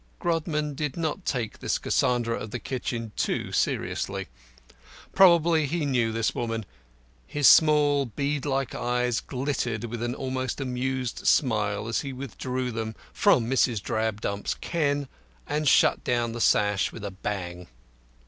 [0.19, 4.29] Grodman did not take this Cassandra of the kitchen too seriously.
[5.13, 6.65] Probably he knew his woman.
[7.27, 12.95] His small, bead like eyes glittered with an almost amused smile as he withdrew them
[13.13, 13.79] from Mrs.
[13.79, 15.07] Drabdump's ken,
[15.45, 17.67] and shut down the sash with a bang.